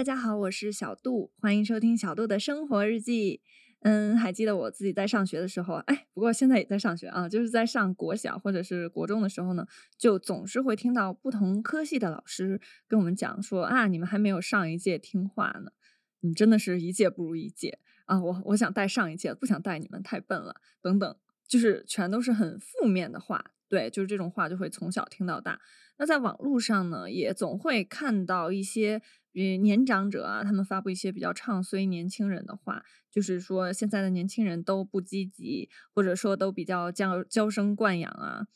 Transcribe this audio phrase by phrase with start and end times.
[0.00, 3.42] 大家好，我是小杜，欢迎收听小杜的生活日记。
[3.80, 9.66] 嗯，还记得我自己在上学的时候，哎，不过现在也在上学啊，就是在上国小或者是国中的时候呢，
[9.98, 12.58] 就总是会听到不同科系的老师
[12.88, 15.70] 跟我们讲说啊，你们还没有上一届听话呢，
[16.20, 21.14] 你真的是一届不如一届啊，我我想带上一届，不想带你们太笨了，等等，
[21.46, 23.52] 就是全都是很负面的话。
[23.68, 25.60] 对，就是这种话就会从小听到大。
[25.96, 29.00] 那在网络上呢，也总会看到一些，
[29.32, 38.46] 比如年长者啊，他们发布一些比较唱衰年轻人的话，就是说现在的年轻人都不积极，或者说都比较娇娇生惯养啊。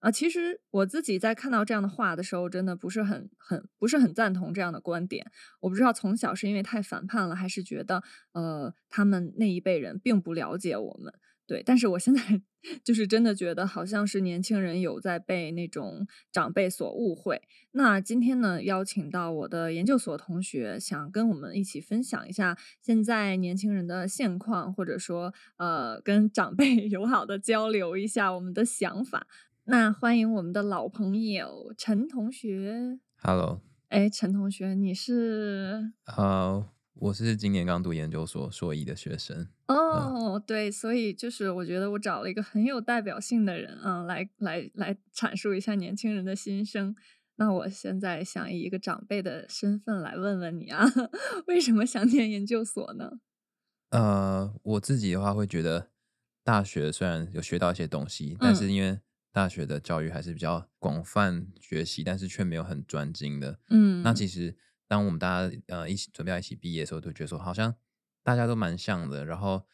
[0.00, 5.30] 啊，其实我自己在看到这样的话的时候，真的不是很很不是很赞同这样的观点。
[5.60, 11.14] 我不知道从小是因为太反叛了，还是觉得呃他们那一辈人并不了解我们。
[11.46, 12.40] 对，但是我现在
[12.82, 17.42] 就是真的觉得，好像是年轻人有在被那种长辈所误会。
[17.72, 29.26] 那今天呢，邀请到我的研究所同学，想跟我们一起分享一下现在年轻人的现况，或者说，呃，跟长辈 友好的交流一下我们的想法。
[29.64, 32.98] 那欢迎我们的老朋友陈同学。
[33.22, 35.92] Hello，哎，陈同学，你是？
[36.04, 36.73] 好。
[36.96, 46.94] 我是今年刚读研究所硕一的学生哦，对，所以就是我觉得我找了一个很有代表性的人啊，来来来阐述一下年轻人的心声。
[47.36, 50.86] 那我现在想以一个长辈的身份来问问你啊，
[51.48, 53.18] 为什么想念研究所呢？
[53.90, 55.90] 呃，我自己的话会觉得，
[56.44, 59.00] 大学虽然有学到一些东西，但是因为
[59.32, 63.58] 大学的教育还是比较广泛学习，但是却没有很专精的。
[63.68, 64.56] 嗯，那其实。
[64.86, 67.74] 当我们大家呃一起准备要一起毕业的时候，都觉得说好像
[68.22, 69.64] 大家都蛮像的，然后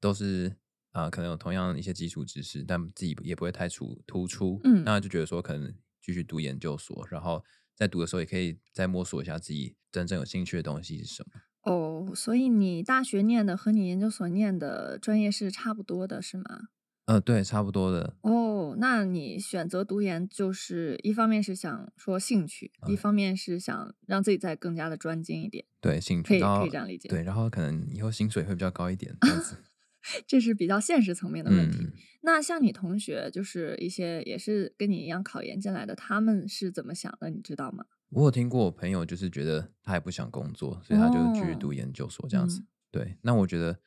[0.00, 0.56] 都是
[0.92, 7.44] 啊可能有同样一些基础知识，但自己也不会太出突出，嗯，那就觉得说可能继续读研究所，然后
[7.74, 11.40] 在读的时候也可以再摸索一下自己真正有兴趣的东西是什么。
[11.62, 16.68] 哦，所以你大学念的和你研究所念的专业是差不多的，是吗？
[17.08, 18.14] 呃，对，差不多的。
[18.20, 25.64] 哦，那你选择读研，就是一方面是想说兴趣，一方面是想让自己再更加的专精一点。
[25.80, 27.08] 对，兴趣可以可以这样理解。
[27.08, 29.56] 对，然后可能以后薪水会比较高一点，这样子。
[30.28, 31.78] 这是比较现实层面的问题。
[32.20, 37.30] 那像你同学，就是一些也是跟你一样考研进来的，他们是怎么想的？
[37.30, 37.86] 你知道吗？
[38.10, 42.62] 我有听过我朋友就是觉得他也不想工作，所以他就去读研究所这样子。
[42.90, 43.80] 对，那我觉得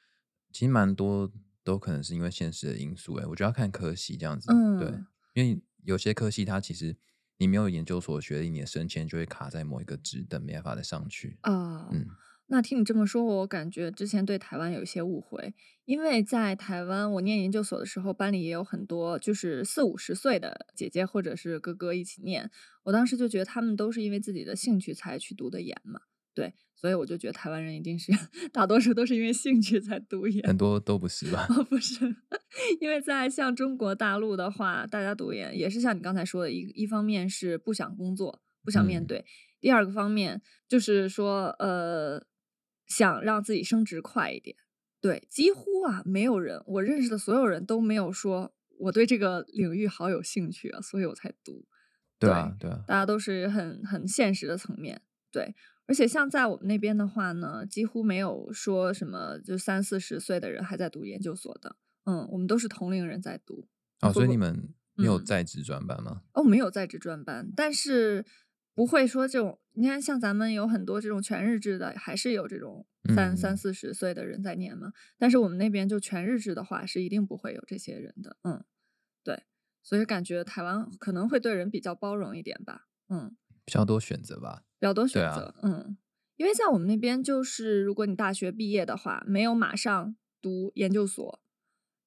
[0.52, 1.32] 其实蛮多。
[1.64, 4.88] 都可能是因为现实的因素，哎，我觉得要看科系这样子，嗯对，
[5.34, 6.96] 因为有些科系它其实
[7.38, 11.90] 你没有研究所学历，你的升迁就会卡在某一个职等，没办法再上去啊。
[11.92, 12.08] 嗯，
[12.48, 15.54] 那听你这么说，我感觉之前对台湾有一些误会，
[15.86, 22.52] 因为在台湾我念研究所的时候，班里也有很多就是四五十岁的姐姐或者是哥哥一起念，
[22.84, 26.02] 我当时就觉得他们都是因为自己的兴趣才去读的研嘛。
[26.34, 28.12] 对，所以我就觉得台湾人一定是
[28.54, 31.46] 大多数都是因为兴趣才读研，很多都不是吧？
[31.70, 32.06] 不是，
[32.80, 39.24] 因为在像中国大陆的话，大家读研也是像你刚才说的，一一方面是不想工作，不想面对；
[39.60, 42.26] 第二个方面就是说，呃，
[42.88, 44.56] 想让自己升职快一点。
[45.02, 51.66] 对，几乎啊，没有人我认识的所有人都没有说我对这个领域好有兴趣啊，所以我才读。
[52.20, 55.54] 对啊，对啊，大家都是很很现实的层面，对。
[55.92, 61.76] 而且像在我们那边的话呢，几乎没有说什么就三四十岁的人还在读研究所的。
[62.06, 63.68] 嗯，我们都是同龄人在读。
[64.00, 66.22] 哦，所以你们没有在职专班吗？
[66.34, 68.26] 哦，没有在职专班，但是
[68.74, 69.60] 不会说这种。
[69.74, 74.94] 你看，像咱们有很多这种全日制的，还是有这种三三四十岁的人在念嘛。
[75.18, 78.38] 但是我们那边就全日制的话，是一定不会有这些人的。
[78.44, 78.64] 嗯，
[79.26, 79.44] 对，
[79.84, 82.88] 所以感觉台湾可能会对人比较包容一点吧。
[83.10, 83.36] 嗯，
[83.66, 84.64] 比较多选择吧。
[84.82, 85.96] 比较多选择，嗯，
[86.38, 91.40] 因为在我们那边，就是如果你大学毕业的话，没有马上读研究所，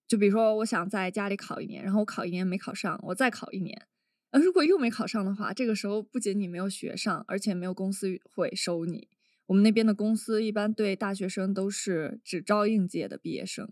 [0.08, 3.86] 就比如说我想在家里考一年，然后我考一年没考上，我再考一年，
[4.30, 9.06] 呃，如果又没考上的话，这个时候不仅你没有学上，而且没有公司会收你。
[9.46, 13.70] 我们那边的公司一般对大学生都是只招应届的毕业生，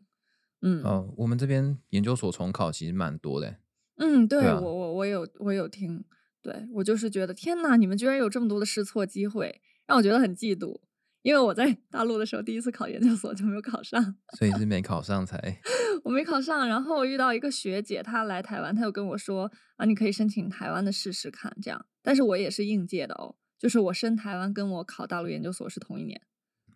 [0.61, 3.57] 嗯，哦，我们这边研究所重考其实蛮多的，
[3.97, 6.05] 嗯，对我我我有我有听。
[6.43, 10.81] 对我就是觉得天呐，你们居然有这么多的试错机会，让我觉得很嫉妒。
[11.23, 15.39] 因为我在大陆的时候第一次考研究所就没有考上，所以是没考上才。
[16.03, 21.87] 我没考上，然后我遇到一个学姐，她来台湾，她又跟我说啊，你可以申请台湾的试试看，这样。
[22.03, 26.21] 但是我也是应届的哦，就是我升台湾跟我考大陆研究所是同一年。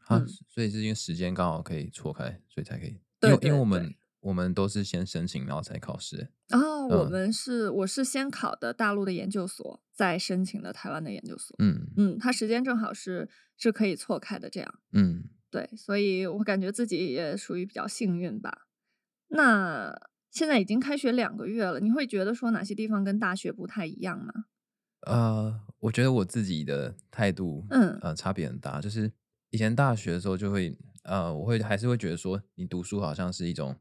[0.06, 3.00] 啊，所以是因为时间刚好可以错开，所以才可以。
[3.18, 3.92] 对，因为我们。
[4.26, 6.30] 我们都是先申请，然后才考试。
[6.50, 11.54] 哦，我们是我是先考的大陆的研究所，再申请的台湾的研究所。
[11.60, 14.74] 嗯嗯，它时间正好是是可以错开的，这样。
[14.92, 18.66] 嗯，对，所以我感觉自己也属于比较幸运吧。
[19.28, 19.94] 那
[20.28, 24.46] 现在已经开学两个月了，你会觉得说哪些地方跟大学不太一样吗？
[25.02, 28.80] 呃，我觉得我自己的态度，嗯呃，差别很大。
[28.80, 29.12] 就是
[29.50, 33.76] 以前大学的时候，就会呃，我会还是会觉得说，你读书好像是一种。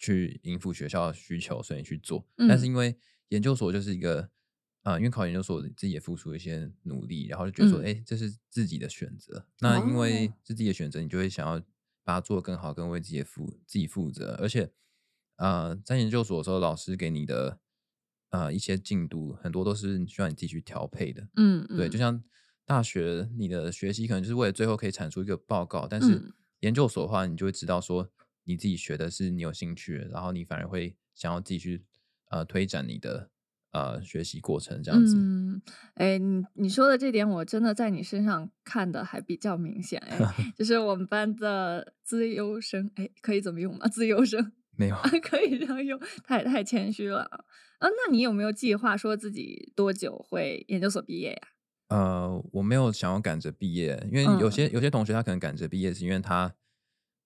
[0.00, 2.26] 去应付学校的需求，所以去做。
[2.48, 2.96] 但是因为
[3.28, 4.30] 研究所就是一个，
[4.82, 9.46] 啊，因为考研究所自己也付出一些努力，然后就觉得说，哎，这是自己的选择。
[9.60, 11.60] 那因为是自己的选择，你就会想要
[12.02, 14.38] 把它做得更好，更为自己负自己负责。
[14.40, 14.72] 而且，
[15.36, 17.60] 啊，在研究所的时候，老师给你的
[18.30, 21.28] 啊一些进度，很多都是需要你自己去调配的。
[21.36, 22.24] 嗯，对，就像
[22.64, 28.10] 大学，你的学习可能就是为了最后可以产出一个报告，但是研究所的话，你就会知道说。
[28.50, 31.84] 你自己学的是你有兴趣，然后你反而会想要自己去
[32.30, 33.30] 呃推展你的
[33.70, 35.14] 呃学习过程这样子。
[35.16, 35.62] 嗯，
[35.94, 40.00] 哎，你你说的这点，我真的在你身上看的还比较明显。
[40.00, 40.18] 哎，
[40.58, 43.86] 就是我们班的自优生，哎，可以怎么用吗？
[43.88, 47.44] 自优生 没有，可以这样用，太太谦虚了啊。
[47.78, 51.48] 啊，那你有没有计划说自己多久会研究所毕业呀？
[51.88, 56.52] 呃，我没有想要赶着毕业，因为有些有些同学他可能赶着毕业，是因为他。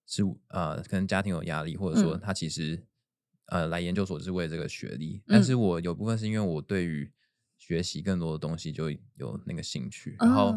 [0.05, 2.83] 是呃，可能家庭有压力，或者说他其实
[3.47, 5.21] 呃来研究所是为这个学历。
[5.25, 7.11] 但是我有部分是因为我对于
[7.57, 10.55] 学习更多的东西就有那个兴趣，然后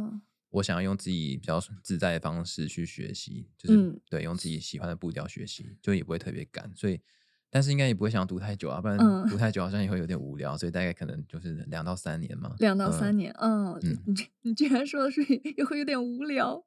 [0.50, 6.70] 我想要用自己比较自在的方式去学习，就是对用自己喜欢的步调学习，就也不会特别赶。
[6.74, 7.00] 所以，
[7.50, 8.98] 但是应该也不会想读太久啊，不然
[9.28, 10.56] 读太久好像也会有点无聊。
[10.56, 12.54] 所以大概可能就是两到三年嘛。
[12.58, 15.22] 两到三年，嗯，你你居然说的是
[15.56, 16.64] 也会有点无聊。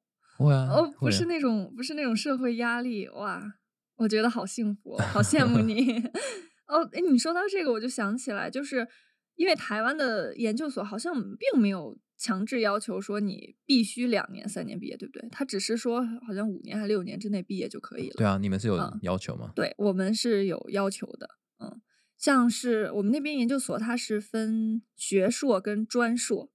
[0.50, 3.56] 哦，不是那种，不是那种社会压力哇！
[3.98, 6.02] 我觉得好幸福，好羡慕你。
[6.68, 8.88] 哦，哎，你说到这个，我就想起来，就是
[9.36, 15.30] 因为台湾的研究所好像并没有强制要求说你必须两年、三年毕业，对不对？
[15.30, 18.16] 他只是说好像五年还六年之内毕业就可以了。
[18.18, 19.52] 对啊，你们是有要求吗？
[19.56, 21.30] 对我们是有要求的。
[21.60, 21.80] 嗯，
[22.18, 26.50] 像是我们那边研究所，它是分学硕跟专硕。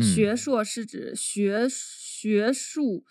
[0.00, 3.04] 学硕是指学学术。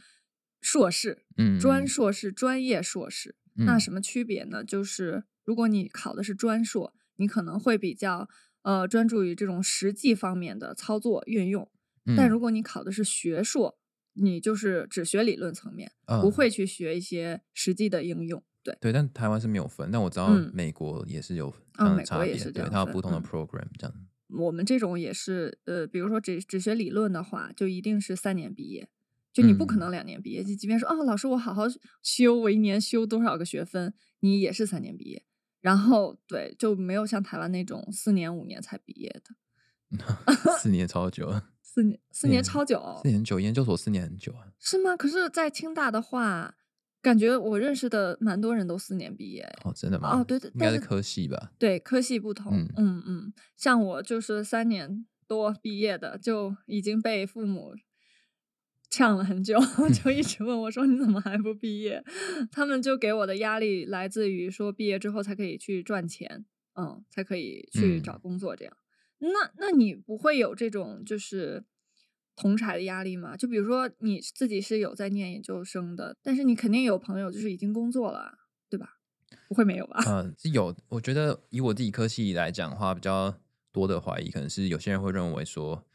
[0.62, 4.64] 硕士，嗯，专硕是专业硕士，那什么区别呢？
[4.64, 8.30] 就是如果你考的是专硕，你可能会比较
[8.62, 11.70] 呃专注于这种实际方面的操作运用，
[12.16, 13.78] 但如果你考的是学硕，
[14.14, 15.92] 你就是只学理论层面，
[16.22, 18.44] 不会去学一些实际的应用。
[18.64, 23.96] 对对，但台湾是没有分，但我知道美国也是有啊，美国也是对，它有不同的 program 这样。
[24.28, 28.88] 我们这种也是呃，比如说只只学理论的话，就一定是三年毕业。
[29.34, 31.64] 就你不可能两年毕业，就即便说哦，老师我好好
[32.04, 35.24] 修，我一年修多少个学分，你也是三年毕业。
[35.62, 39.36] 然后对，就没有像台湾那种四年五年才毕业的。
[40.60, 41.32] 四年超久，
[41.62, 44.48] 四年四年超久，四年久，研究所四年很久啊。
[44.60, 44.98] 是吗？
[44.98, 46.56] 可是，在清大的话，
[47.02, 49.44] 感觉我认识的蛮多人都四年毕业。
[49.64, 50.20] 哦，真的吗？
[50.20, 51.52] 哦，对对，应该是科系吧？
[51.60, 52.68] 对，科系不同。
[52.76, 57.76] 嗯嗯，像我就是三年多毕业的，就已经被父母。
[58.92, 59.58] 呛了很久，
[60.04, 62.04] 就一直问我说：“你怎么还不毕业？”
[62.52, 66.46] 他们就给我的压力来自于说毕业之后才可以去赚钱，
[66.76, 68.78] 嗯，才可以去找工作这样。
[69.20, 71.64] 那那你不会有这种就是
[72.36, 73.38] 同柴的压力吗？
[73.38, 78.98] 就比如说你自己是有在念研究生的，但是你肯定有朋友就是已经工作了，对吧？
[79.48, 80.04] 不会没有吧？
[80.06, 80.76] 嗯，是有。
[80.90, 83.34] 我觉得以我自己科系来讲的话，比较
[83.72, 85.86] 多的怀疑可能是有些人会认为说，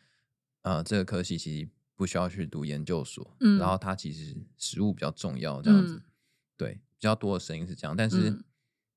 [0.62, 1.68] 呃，这个科系其实。
[1.96, 6.02] 不需要去读研究所，嗯，然后他其实实物比较重要，这样子，
[6.56, 8.38] 对，比较多的声音是这样，但是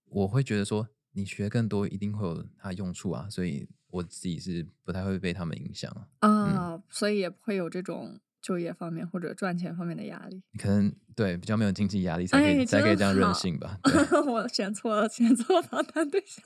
[0.06, 5.90] 我会觉得说，你学更多一定会有它用处啊，所以我自己是不太会被他们影响
[6.20, 13.80] 啊，所以也不会有这种就业方面或者赚钱方面的压力，可能对比较没有经济压力才可以才可以这样任性吧。
[14.28, 16.44] 我选错了，选错访谈对象，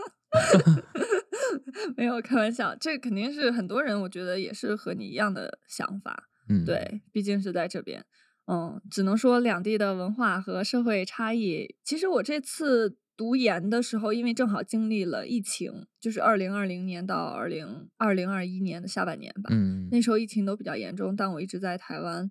[1.98, 6.29] 没有开玩笑，这肯定是很多人，我觉得也是和你一样的想法。
[6.50, 8.05] 嗯，对，毕竟是在这边，
[8.47, 11.75] 嗯，只能说两地的文化和社会差异。
[11.83, 22.29] 其实我这次读研的时候，因为正好经历了疫情，就是二零二零年到二零二零二一年的下半年吧，嗯，那时候疫情都比较严重，但我一直在台湾。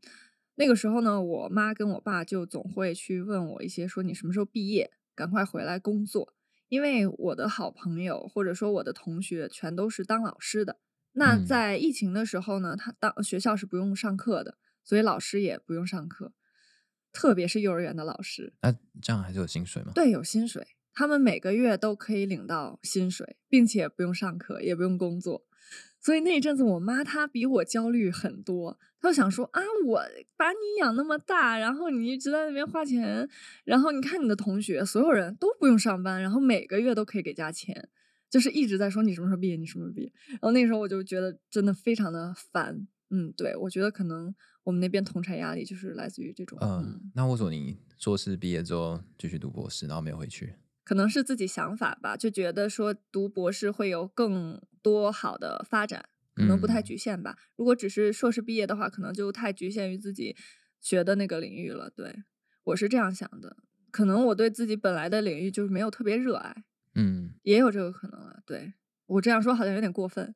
[0.57, 6.35] 那个时候呢，我妈跟我爸就总会去问我一些，说你什么时候毕业，赶快回来工作，
[6.69, 10.77] 因为我的好朋友或者说我的同学全都是当老师的。
[11.13, 16.33] 那在疫情的时候呢，他当学校是不用上课的，所以老师也不用上课，
[17.13, 18.55] 特别是幼儿园的老师。
[18.63, 19.93] 那这样还是有薪水吗？
[19.95, 20.67] 对，有薪水。
[20.95, 25.45] 他们每个月都可以领到薪水，并且不用上课，也不用工作。
[25.99, 28.79] 所以那一阵子，我妈她比我焦虑很多。
[29.01, 30.03] 她就想说啊，我
[30.37, 33.29] 把你养那么大，然后你一直在那边花钱，
[33.65, 37.89] 然后你看你的同学，所有人都不用上班，然后每个月都可以给家钱，
[38.33, 40.11] 就是一直在说你什么时候毕业，你什么时候毕业。
[40.31, 42.89] 然后那时候我就觉得真的非常的烦。
[43.11, 44.35] 嗯，对，我觉得可能
[44.65, 46.59] 我们那边同产压力就是来自于这种。
[46.63, 50.55] 嗯，那为什么你硕士毕业之后继续读博士，然后没有回去？
[50.83, 56.03] 可能是自己想法吧，就觉得说读博士会有更多好的发展，
[56.35, 57.37] 可能不太局限吧。
[57.55, 60.35] 如果只是硕士毕业的话，可能就太局限于自己
[60.81, 61.91] 学的那个领域了。
[61.91, 62.25] 对
[62.65, 63.59] 我是这样想的，
[63.91, 66.65] 可能我对自己本来的领域就是没有特别热爱。
[66.95, 68.41] 嗯，也有这个可能啊。
[68.47, 68.75] 对
[69.07, 70.35] 我这样说好像有点过分。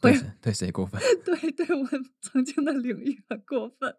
[0.00, 1.00] 对对谁过分？
[1.24, 1.88] 对对，我
[2.20, 3.96] 曾经的领域很过分。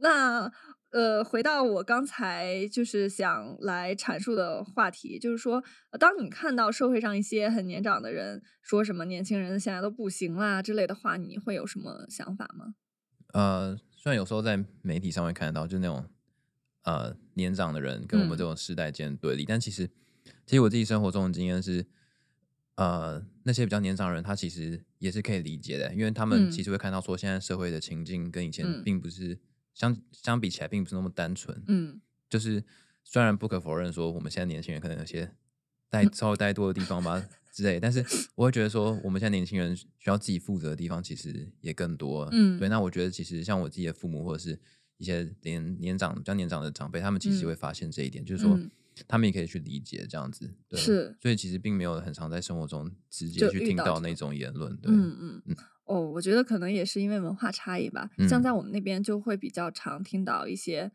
[0.00, 0.50] 那
[0.90, 5.62] 呃，回到我刚才就是想来阐述的话题，就是说，
[6.00, 12.74] 当你看到社会上一些很年长的人说什么年轻人现在都不行啦之类的话，你会有什么想法吗？
[13.34, 16.08] 呃，虽然有时候在媒体上会看得到，就那种
[16.84, 19.90] 呃年长的人跟我们这种世代间对立，但其实
[20.48, 21.86] 其实我自己生活中的经验是。
[22.80, 29.36] 呃，那些比较年长的人，他其实也是可以理解的，因为他们其实会看到说，现在社会的情境跟以前并不是
[29.74, 31.60] 相相比起来，并不是那么单纯。
[31.66, 32.00] 嗯，
[32.30, 32.62] 就是
[33.02, 35.28] 虽然不可否认说，我们现在年轻人可能有些
[35.90, 37.20] 带稍微带多的地方吧
[37.52, 38.04] 之类，但是
[38.36, 42.28] 我会觉得说，我们现在年轻人需要自己负责的地方其实也更多。
[42.30, 42.68] 嗯，对。
[42.68, 44.56] 那我觉得其实像我自己的父母或者是
[44.98, 48.56] 一些年年长比较年长的长辈，他们其实会发现这一点，就是说。
[49.06, 55.56] 他们也可以去理解这样子，是，所以其实并没有很常在生活中直接去听到那种言论，对，嗯嗯嗯。
[55.84, 60.90] 哦，我觉得可能也是因为文化差异吧，像在我们那边就会比较常听到一些，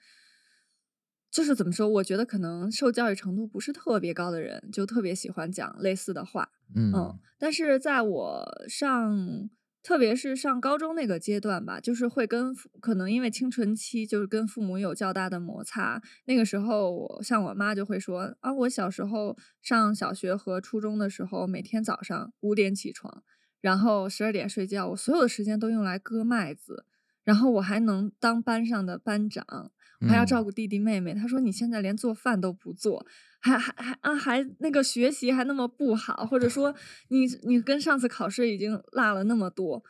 [1.32, 1.88] 就是怎么说？
[1.88, 9.50] 我觉得可能受教育程度不是特别高的人，就特别喜欢讲类似的话，嗯，但是在我上。
[9.84, 16.02] 特别是上高中那个阶段吧，就是会跟可能因为青春期，就是跟父母有较大的摩擦。
[16.26, 23.24] 那个时候，像我妈就会说啊，我小时候上小学和初中的时候，每天早上五点起床，
[23.60, 26.86] 然后十二点睡觉，我所有的时间都用来割麦子，
[27.26, 29.72] 然后我还能当班上的班长。
[30.08, 33.06] 还要照顾弟弟妹妹，他说你现在连做饭都不做，
[33.42, 36.74] 还还还啊还那个学习还那么不好，或者说
[37.10, 39.84] 你你跟上次考试已经落了那么多，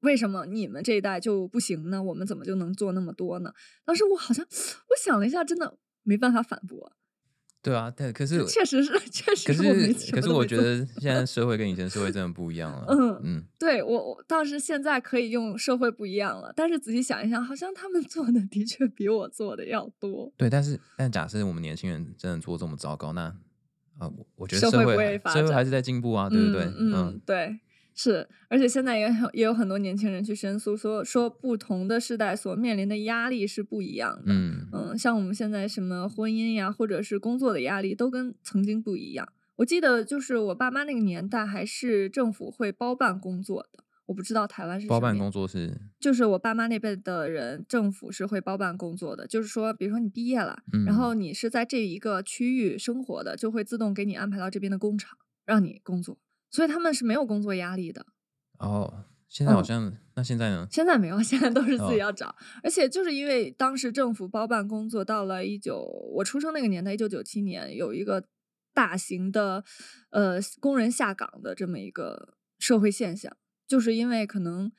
[0.00, 2.02] 为什么你们这一代就不行呢？
[2.02, 3.52] 我们怎么就能做那么多呢？
[3.84, 6.92] 当时我好像 我想了一下，真的没办法反驳。
[7.62, 9.62] 对啊，但，可是确实是， 确实是。
[9.62, 12.84] 可是，可是我觉得现在 社会跟以前社会真的不一样了。
[12.88, 20.32] 嗯嗯，对我我倒是现在可以用社会不一样了，但是仔细想一想，好像他们做的的确比我做的要多。
[20.36, 23.22] 对，但是但假设我们年轻人真的做这么糟糕，那
[23.98, 26.64] 啊，我我觉得社会社会还是在进步啊，对不对？
[26.76, 27.60] 嗯，对。
[27.94, 34.32] 是，而且现在也很也有很多年轻人去申诉，说说不同的时代所面临的压力是不一样的。
[34.32, 39.28] 嗯嗯，像我们现在什么婚姻呀，或者是工作的压力，都跟曾经不一样。
[39.56, 43.84] 我记得就是我爸妈那个年代，还是政府会包办工作的。
[44.06, 49.26] 我不知道台湾是包办工作是，就是我爸妈那辈的人，政府是会包办工作的。
[49.26, 56.18] 就是说，比如说你毕业了，然后你是在这一个区域生活的，就会自动给你安排到这边的工厂，让你工作。
[56.52, 58.06] 所以他们是没有工作压力的。
[58.60, 60.68] 哦，现在好像那现在呢？
[60.70, 62.32] 现在没有，现在都是自己要找。
[62.62, 65.82] 而且就是因为当时政府包办工作，到了一九
[66.14, 68.22] 我出生那个年代，一九九七年有一个
[68.72, 69.64] 大型的
[70.10, 74.70] 呃工人下岗的这么一个社会现象，就是因为可能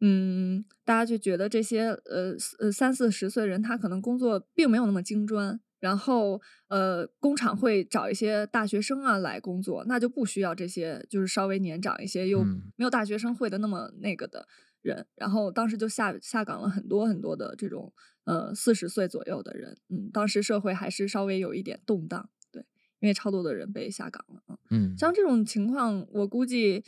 [0.00, 5.60] 嗯大家就觉得这些呃呃三四十岁人他可能工作并没有那么精专。
[5.80, 14.48] 然后，呃，工厂会找一些大学生啊来工作，那就不需要这些就是稍微年长一些又没有大学生会的那么那个的
[14.82, 15.06] 人。
[15.14, 17.92] 然后当时就下下岗了很多很多的这种
[18.24, 19.76] 呃四十岁左右的人。
[19.88, 22.64] 嗯，当时社会还是稍微有一点动荡，对，
[22.98, 24.58] 因为超多的人被下岗了。
[24.70, 26.82] 嗯，像这种情况，我估计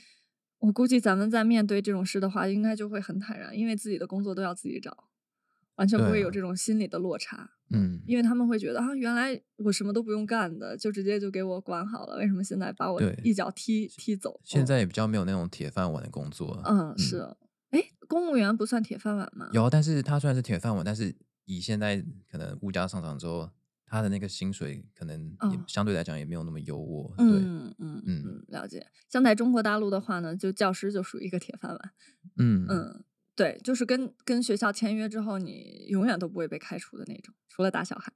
[0.59, 5.05] 我估计咱们在面对这种事的话，应该就会很坦然，因为自己的工作都要自己找。
[5.81, 14.39] 完全不会有这种心理的落差，嗯，因为他们会觉得啊，原来我什么都不用干的，就直接就给我管好了，为什么现在把我一脚踢踢走？
[14.45, 17.35] 现在也比较没有那种铁饭碗的工作，嗯，是，
[17.71, 19.49] 哎，公务员不算铁饭碗吗？
[19.55, 23.51] 有，但是他虽然是铁饭碗，但是以现在可能物价上涨之后，
[23.87, 28.87] 他的那个薪水可能也相对来讲也没有那么优渥，对，嗯嗯嗯，了解。
[29.09, 31.91] 像在中国大陆的话呢，就教师就属于一个铁饭碗，
[32.37, 33.05] 嗯嗯。
[33.41, 38.13] 对，就是跟跟学校签约之后，你永远都不会被开除的那种，除了打小孩。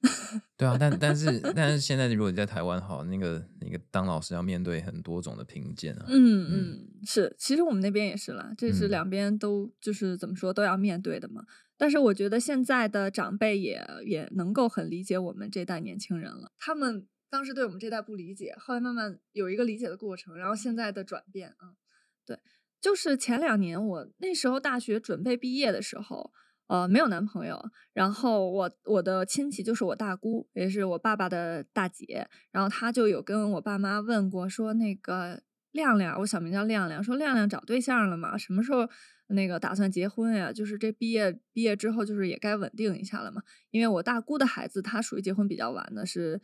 [0.56, 6.06] 对啊，但但是但是现在如果你在台湾，好，那个那个当老师要面对很多种的评鉴啊。
[6.06, 11.42] 嗯嗯，是，其实我们那边也是啦，这是两边都就是怎么说都要面对的嘛。
[11.76, 21.74] 但是我觉得现在的长辈也也能够很理解我们这代年轻人了，他们当时对我们这代不理解，后来慢慢有一个理解的过程，然后现在的转变啊，
[22.24, 22.38] 对，
[22.80, 26.32] 就是前两年我那时候大学准备毕业的时候。
[26.68, 27.58] 呃，没有男朋友，
[27.94, 35.40] 然后我我的亲戚就是我大姑，也是我爸爸的大姐，然后她就有跟我爸妈问过，说那个
[35.72, 38.36] 亮亮，我小名叫亮亮，说亮亮找对象了吗？
[38.36, 38.86] 什么时候
[39.28, 40.52] 那个打算结婚呀？
[40.52, 43.40] 就是这毕业毕业之后，就是也该稳定一下了嘛。
[43.70, 46.38] 因为我大姑的孩子，他属于结婚比较晚的，是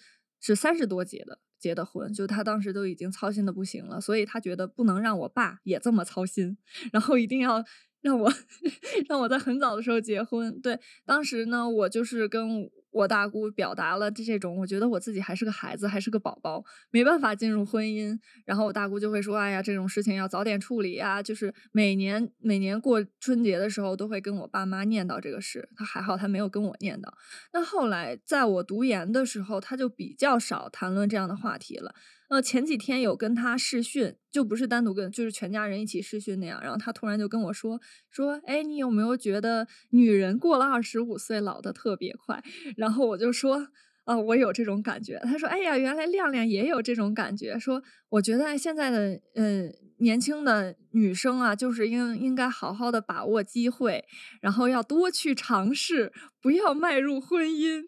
[0.46, 6.56] 是三十多结的结的婚，就他当时都已经操心的不行了，所以他觉得不能让我爸也这么操心，
[6.92, 7.64] 然后一定要。
[8.04, 8.30] 让我
[9.08, 12.70] 让我在很早的时候结婚，对，当时呢，我就是跟。
[12.94, 18.16] 我大姑表达了这种，我觉得我自己还是个孩子，还是个宝宝，没办法进入婚姻。
[18.44, 25.68] 然后我大姑就会说：“哎呀，这种事情要早点处理呀。”就是每年每年过春节的时候，都会跟我爸妈念叨这个事。
[25.74, 27.08] 他还好，他没有跟我念叨。
[27.52, 31.92] 那后来在我读研的时候，他就比较少谈论这样的话题了。
[32.28, 36.60] 呃，前几天有跟他试训，就不是单独跟，就是全家人一起试训那样。
[36.62, 42.42] 然后他突然就跟我说：“说，哎，你有没有觉得女人过了二十五岁老的特别快？”
[42.76, 43.68] 然后我就说，
[44.04, 45.18] 啊，我有这种感觉。
[45.24, 47.58] 他说，哎呀，原来亮亮也有这种感觉。
[47.58, 54.04] 说，我觉得现在的嗯年轻的女生啊，就是应应该好好的把握机会，
[54.40, 57.82] 然后要多去尝试，不要迈入婚姻。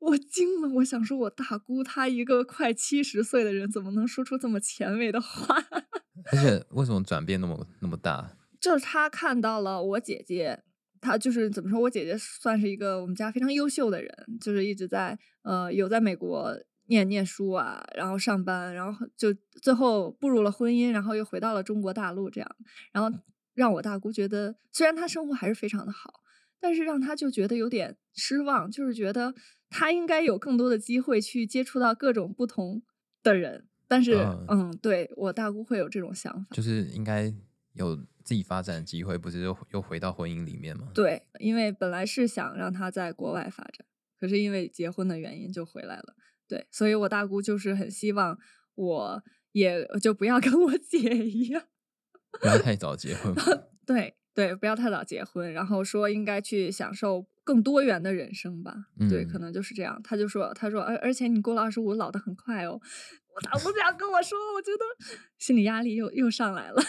[0.00, 5.56] 我惊了，我想说，我大姑她一个快七十岁的人，怎么能说出这么前卫的话？
[6.32, 8.36] 而且为什么转变那么那么大？
[8.60, 10.64] 就是她看到了我姐姐。
[11.06, 11.78] 她就是怎么说？
[11.78, 14.10] 我姐姐算是一个我们家非常优秀的人，
[14.40, 16.52] 就是一直在呃有在美国
[16.86, 22.56] 念念书啊，然后上班，然后就最后步入了婚姻，然后又回到了中国大陆这样，
[22.92, 23.16] 然后
[23.54, 26.12] 让我大姑觉得，虽然她生活还是非常的好，
[26.60, 29.32] 但是让她就觉得有点失望，就是觉得
[29.70, 32.82] 她应该有更多的机会去接触到各种不同
[33.22, 34.14] 的人，但是
[34.48, 37.32] 嗯，对我大姑会有这种想法，就是应该
[37.74, 37.96] 有。
[38.26, 40.88] 自己发展的机会不是又又回到婚姻里面吗？
[40.92, 43.86] 对，因为本来是想让他在国外发展，
[44.18, 46.16] 可是因为结婚的原因就回来了。
[46.48, 48.36] 对，所以我大姑就是很希望
[48.74, 51.62] 我也就不要跟我 姐一样，
[52.40, 53.32] 不要太早结婚。
[53.86, 58.74] 对对，不要太早结婚，然后说应该去享受更多元的人生吧。
[59.08, 60.00] 对，可能就是这样。
[60.02, 62.80] 他就说，他说，而而且你过了二十五，老的很快哦。
[63.34, 64.84] 我大姑这样跟我说，我觉得
[65.38, 66.82] 心理压力又又上来了。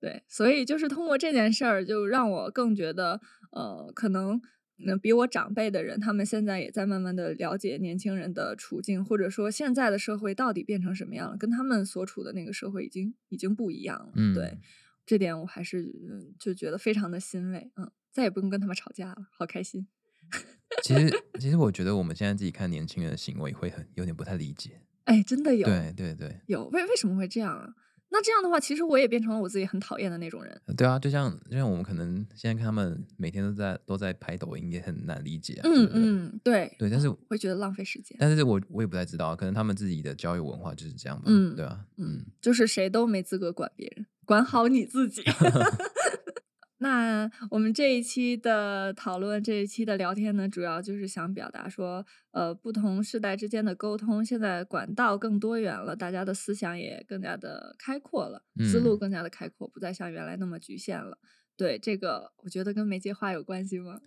[0.00, 4.40] 对，所以就是通过这件事儿，就让我更觉得，呃，可能
[4.86, 14.12] 那比我长辈的人，他们现在也在慢慢的了解年轻人的处境，或者说现在的社会到底变成什么样了，跟他们所处的那个社会已经已经不一样了。
[14.14, 14.58] 嗯，对，
[15.04, 15.92] 这点我还是
[16.38, 17.72] 就觉得非常的欣慰。
[17.76, 19.88] 嗯，再也不用跟他们吵架了，好开心。
[20.84, 24.80] 其实， 其实我觉得我们现在自己看年轻人的行为会很有点不太理解。
[25.04, 27.74] 哎，真的有，对对对，有为为什么会这样啊？
[28.10, 30.60] 那这样的话，其实我也变成了我自己很讨厌的那种人。
[30.76, 35.60] 对啊，就像就像我们可能现在看他们每天都在都在拍抖音，也很难理解。
[35.62, 38.16] 嗯嗯，对对，但是会觉得浪费时间。
[38.18, 41.24] 但是我我也不太知道，可能他们自己的交友文化就是这样吧。
[41.26, 45.22] 嗯，对啊，嗯，就是谁都没资格管别人，管好你自己。
[46.80, 61.18] 那我们这一期的讨论，这一期的聊天呢，主要就是想表达说，呃，不同世代之间的沟通，现在管道更多元了，大家的思想也更加的开阔了，思路更加的开阔，不再像原来那么局限了。
[61.56, 64.00] 对这个，我觉得跟媒介化有关系吗？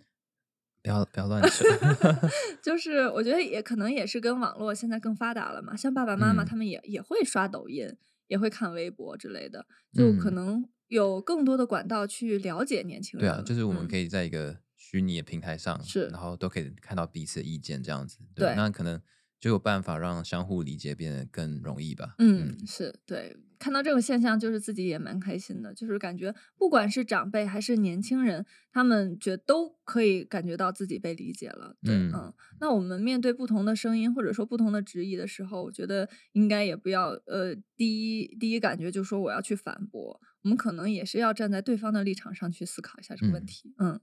[0.82, 1.68] 不要不要乱说，
[2.64, 7.86] 就是我觉得也可能也是跟网络现在更发达了嘛，像爸爸妈妈他们也也会刷抖音，
[8.28, 10.66] 也会看微博之类的，就可能。
[10.92, 13.26] 有更多的管道去了解年轻人。
[13.26, 18.18] 对啊，就是我们可以在一个虚拟的平台上，是，然后都可以看到彼此的意见，这样子。
[18.34, 19.00] 对，那可能
[19.40, 22.14] 就有办法让相互理解变得更容易吧。
[22.18, 23.36] 嗯，是对。
[23.58, 31.76] 看到这种现象，就是自己也蛮开心的，就是感觉不管是长辈还是年轻人，他们觉都可以感觉到自己被理解了。
[31.80, 43.74] 对，嗯，那我们面对不同的声音或者说不同的质疑的时候，我觉得应该也不要呃，第一第一感觉就说我要去反驳，我们可能也是要站在对方的立场上去思考一下这个问题。
[43.78, 44.00] 嗯，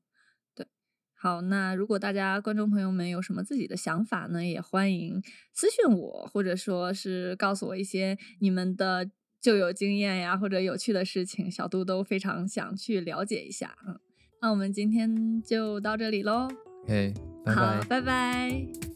[0.56, 0.67] 对。
[1.13, 5.21] 好，那如果大家观众朋友们有什么自己的想法呢，也欢迎
[5.54, 9.12] 私信我，或者说是告诉我一些你们的。
[9.41, 13.73] 旧有经验呀，或者有趣的事情，小杜都非常想去了解一下。
[13.88, 13.97] 嗯，
[14.41, 16.49] 那我们今天就到这里喽。
[16.84, 17.13] OK，
[17.45, 18.88] 好，拜拜。